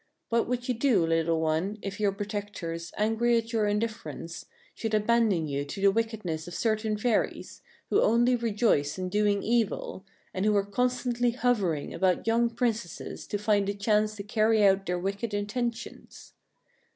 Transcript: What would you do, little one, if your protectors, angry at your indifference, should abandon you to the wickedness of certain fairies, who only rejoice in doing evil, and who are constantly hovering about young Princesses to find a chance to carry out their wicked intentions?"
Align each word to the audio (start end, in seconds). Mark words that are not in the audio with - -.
What 0.29 0.47
would 0.47 0.67
you 0.67 0.73
do, 0.73 1.05
little 1.05 1.39
one, 1.39 1.77
if 1.83 1.99
your 1.99 2.11
protectors, 2.11 2.91
angry 2.97 3.37
at 3.37 3.53
your 3.53 3.67
indifference, 3.67 4.47
should 4.73 4.95
abandon 4.95 5.47
you 5.47 5.63
to 5.65 5.79
the 5.79 5.91
wickedness 5.91 6.47
of 6.47 6.55
certain 6.55 6.97
fairies, 6.97 7.61
who 7.91 8.01
only 8.01 8.35
rejoice 8.35 8.97
in 8.97 9.09
doing 9.09 9.43
evil, 9.43 10.03
and 10.33 10.43
who 10.43 10.57
are 10.57 10.65
constantly 10.65 11.29
hovering 11.29 11.93
about 11.93 12.25
young 12.25 12.49
Princesses 12.49 13.27
to 13.27 13.37
find 13.37 13.69
a 13.69 13.75
chance 13.75 14.15
to 14.15 14.23
carry 14.23 14.63
out 14.65 14.87
their 14.87 14.97
wicked 14.97 15.35
intentions?" 15.35 16.33